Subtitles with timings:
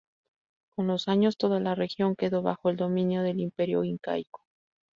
[0.75, 4.41] Con los años, toda la región quedó bajo el dominio del Imperio incaico.